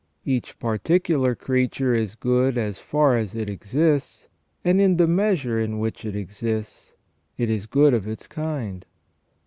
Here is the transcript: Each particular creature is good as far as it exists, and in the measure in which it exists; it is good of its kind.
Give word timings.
Each 0.25 0.57
particular 0.57 1.35
creature 1.35 1.93
is 1.93 2.15
good 2.15 2.57
as 2.57 2.79
far 2.79 3.15
as 3.17 3.35
it 3.35 3.51
exists, 3.51 4.27
and 4.65 4.81
in 4.81 4.97
the 4.97 5.05
measure 5.05 5.59
in 5.59 5.77
which 5.77 6.05
it 6.05 6.15
exists; 6.15 6.93
it 7.37 7.51
is 7.51 7.67
good 7.67 7.93
of 7.93 8.07
its 8.07 8.25
kind. 8.25 8.83